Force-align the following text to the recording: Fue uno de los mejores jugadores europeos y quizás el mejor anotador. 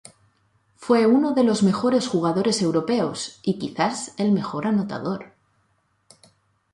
Fue 0.77 1.05
uno 1.05 1.33
de 1.35 1.43
los 1.43 1.61
mejores 1.61 2.07
jugadores 2.07 2.63
europeos 2.63 3.39
y 3.43 3.59
quizás 3.59 4.15
el 4.17 4.31
mejor 4.31 4.65
anotador. 4.65 5.35